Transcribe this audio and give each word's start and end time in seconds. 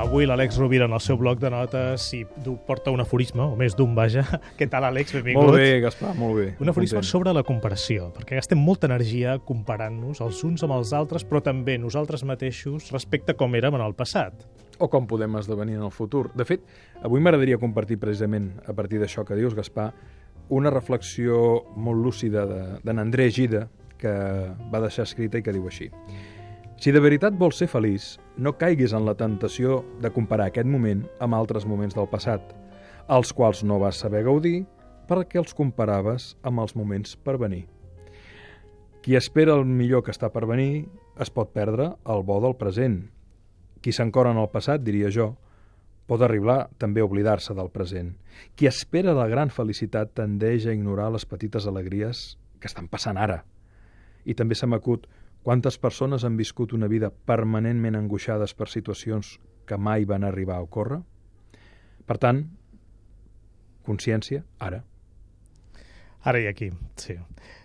avui 0.00 0.24
l'Àlex 0.26 0.56
Rovira 0.58 0.86
en 0.88 0.94
el 0.96 1.00
seu 1.04 1.18
bloc 1.20 1.38
de 1.42 1.50
notes 1.52 2.06
i 2.16 2.22
porta 2.66 2.90
un 2.94 3.00
aforisme, 3.02 3.42
o 3.44 3.56
més 3.58 3.74
d'un, 3.76 3.92
vaja. 3.94 4.22
Què 4.58 4.66
tal, 4.70 4.86
Àlex? 4.88 5.12
Benvingut. 5.18 5.44
Molt 5.50 5.58
bé, 5.58 5.80
Gaspar, 5.84 6.14
molt 6.18 6.36
bé. 6.38 6.46
Un 6.62 6.72
aforisme 6.72 6.98
Content. 7.00 7.10
sobre 7.10 7.34
la 7.36 7.42
comparació, 7.46 8.08
perquè 8.16 8.38
gastem 8.40 8.60
molta 8.60 8.88
energia 8.90 9.36
comparant-nos 9.46 10.22
els 10.24 10.40
uns 10.48 10.64
amb 10.66 10.76
els 10.78 10.94
altres, 10.96 11.24
però 11.28 11.42
també 11.44 11.76
nosaltres 11.78 12.24
mateixos 12.28 12.90
respecte 12.94 13.34
a 13.36 13.38
com 13.40 13.54
érem 13.58 13.76
en 13.78 13.84
el 13.84 13.94
passat. 13.98 14.46
O 14.80 14.88
com 14.88 15.06
podem 15.06 15.36
esdevenir 15.36 15.76
en 15.76 15.84
el 15.84 15.92
futur. 15.92 16.30
De 16.34 16.46
fet, 16.48 16.64
avui 17.04 17.20
m'agradaria 17.20 17.58
compartir 17.60 17.98
precisament, 18.00 18.54
a 18.66 18.72
partir 18.72 18.98
d'això 19.02 19.26
que 19.28 19.36
dius, 19.36 19.54
Gaspar, 19.54 19.90
una 20.50 20.70
reflexió 20.72 21.66
molt 21.76 22.00
lúcida 22.02 22.46
de- 22.48 22.80
d'en 22.82 22.98
André 22.98 23.28
Gida, 23.30 23.68
que 24.00 24.08
va 24.72 24.80
deixar 24.80 25.04
escrita 25.04 25.36
i 25.38 25.42
que 25.44 25.52
diu 25.52 25.66
així. 25.68 25.90
Si 26.80 26.94
de 26.96 27.00
veritat 27.04 27.34
vols 27.36 27.58
ser 27.60 27.66
feliç, 27.68 28.14
no 28.40 28.54
caiguis 28.56 28.94
en 28.96 29.04
la 29.04 29.12
tentació 29.12 29.82
de 30.00 30.08
comparar 30.14 30.46
aquest 30.48 30.64
moment 30.64 31.02
amb 31.20 31.36
altres 31.36 31.66
moments 31.68 31.92
del 31.92 32.08
passat, 32.08 32.54
els 33.04 33.34
quals 33.36 33.60
no 33.68 33.76
vas 33.82 33.98
saber 34.00 34.22
gaudir 34.24 34.62
perquè 35.10 35.42
els 35.42 35.52
comparaves 35.58 36.30
amb 36.40 36.64
els 36.64 36.72
moments 36.72 37.18
per 37.20 37.36
venir. 37.36 37.66
Qui 39.04 39.18
espera 39.20 39.58
el 39.60 39.66
millor 39.68 40.06
que 40.06 40.14
està 40.16 40.32
per 40.32 40.46
venir 40.48 40.86
es 41.20 41.28
pot 41.28 41.52
perdre 41.52 41.90
el 42.16 42.24
bo 42.24 42.40
del 42.40 42.56
present. 42.56 42.96
Qui 43.84 43.92
s'encora 43.92 44.32
en 44.32 44.40
el 44.40 44.48
passat, 44.48 44.80
diria 44.80 45.12
jo, 45.12 45.34
pot 46.08 46.24
arribar 46.24 46.70
també 46.80 47.04
a 47.04 47.10
oblidar-se 47.12 47.52
del 47.60 47.68
present. 47.68 48.14
Qui 48.56 48.72
espera 48.72 49.12
la 49.12 49.28
gran 49.28 49.52
felicitat 49.52 50.16
tendeix 50.16 50.64
a 50.64 50.72
ignorar 50.72 51.12
les 51.12 51.28
petites 51.28 51.68
alegries 51.68 52.38
que 52.56 52.72
estan 52.72 52.88
passant 52.88 53.20
ara. 53.20 53.42
I 54.24 54.32
també 54.32 54.56
se 54.56 54.64
m'acut 54.64 55.10
quantes 55.42 55.78
persones 55.78 56.24
han 56.24 56.36
viscut 56.36 56.72
una 56.76 56.88
vida 56.88 57.10
permanentment 57.10 57.96
angoixades 57.96 58.54
per 58.54 58.68
situacions 58.68 59.38
que 59.66 59.78
mai 59.78 60.04
van 60.04 60.24
arribar 60.24 60.56
a 60.58 60.66
ocórrer? 60.66 61.00
Per 62.06 62.18
tant, 62.18 62.44
consciència, 63.86 64.44
ara. 64.58 64.82
Ara 66.22 66.40
i 66.42 66.46
aquí, 66.50 66.68
sí. 67.00 67.16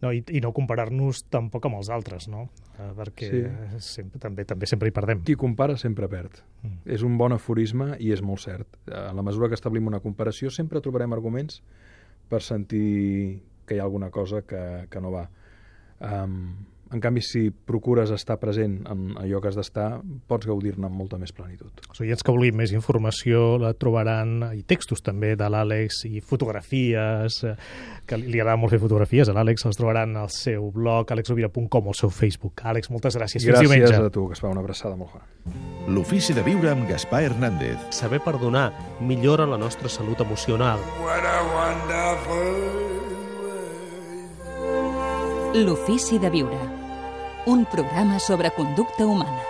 No, 0.00 0.12
i, 0.14 0.22
I 0.30 0.40
no 0.40 0.54
comparar-nos 0.56 1.24
tampoc 1.28 1.66
amb 1.68 1.80
els 1.80 1.90
altres, 1.92 2.28
no? 2.30 2.46
Eh, 2.78 2.92
perquè 2.96 3.28
Sí. 3.28 3.40
sempre, 3.84 4.20
també 4.22 4.44
també 4.46 4.66
sempre 4.70 4.88
hi 4.88 4.94
perdem. 4.94 5.24
Qui 5.26 5.34
compara 5.36 5.76
sempre 5.76 6.08
perd. 6.08 6.38
Mm. 6.62 6.78
És 6.86 7.02
un 7.02 7.18
bon 7.18 7.34
aforisme 7.34 7.96
i 7.98 8.12
és 8.14 8.22
molt 8.22 8.40
cert. 8.46 8.78
En 8.86 9.16
la 9.18 9.22
mesura 9.26 9.48
que 9.48 9.58
establim 9.58 9.86
una 9.90 10.00
comparació 10.00 10.50
sempre 10.54 10.80
trobarem 10.80 11.12
arguments 11.12 11.60
per 12.30 12.40
sentir 12.42 13.42
que 13.66 13.74
hi 13.74 13.80
ha 13.80 13.84
alguna 13.84 14.10
cosa 14.10 14.42
que, 14.42 14.86
que 14.88 15.00
no 15.00 15.10
va. 15.12 15.28
Um, 16.00 16.64
en 16.92 17.00
canvi, 17.00 17.20
si 17.20 17.50
procures 17.50 18.10
estar 18.14 18.38
present 18.40 18.78
en 18.88 19.12
allò 19.20 19.42
que 19.42 19.50
has 19.50 19.58
d'estar, 19.58 20.00
pots 20.28 20.46
gaudir-ne 20.48 20.86
amb 20.88 20.96
molta 20.96 21.18
més 21.20 21.32
plenitud. 21.36 21.70
Els 21.90 22.00
oients 22.00 22.22
que 22.24 22.32
vulguin 22.32 22.56
més 22.56 22.72
informació 22.72 23.58
la 23.60 23.74
trobaran, 23.74 24.38
i 24.56 24.62
textos 24.62 25.02
també 25.04 25.34
de 25.36 25.48
l'Àlex, 25.52 26.04
i 26.08 26.22
fotografies, 26.24 27.42
eh, 27.44 27.54
que 28.08 28.16
li 28.16 28.28
li 28.38 28.40
agrada 28.40 28.56
molt 28.60 28.70
fer 28.72 28.80
fotografies 28.80 29.28
a 29.28 29.34
l'Àlex, 29.36 29.66
els 29.66 29.76
trobaran 29.76 30.16
al 30.16 30.30
seu 30.30 30.70
blog, 30.70 31.10
alexrovira.com 31.12 31.86
o 31.86 31.94
al 31.94 31.98
seu 31.98 32.10
Facebook. 32.10 32.62
Àlex, 32.64 32.90
moltes 32.90 33.16
gràcies. 33.16 33.42
Fins 33.42 33.52
Gràcies 33.58 33.68
diumenge. 33.68 33.94
a 33.96 34.10
tu, 34.10 34.28
que 34.28 34.32
es 34.38 34.40
fa 34.40 34.48
una 34.48 34.60
abraçada 34.60 34.96
molt 34.96 35.12
gran. 35.12 35.26
L'ofici 35.88 36.34
de 36.36 36.42
viure 36.42 36.70
amb 36.70 36.88
Gaspar 36.88 37.22
Hernández. 37.24 37.78
Saber 37.90 38.20
perdonar 38.20 38.72
millora 39.00 39.46
la 39.46 39.58
nostra 39.58 39.88
salut 39.88 40.20
emocional. 40.20 40.78
What 41.00 41.24
a 41.24 41.42
wonderful. 41.52 42.88
L'ofici 45.64 46.18
de 46.18 46.30
viure. 46.30 46.77
Un 47.46 47.64
programa 47.64 48.18
sobre 48.18 48.50
conducta 48.50 49.06
humana. 49.06 49.42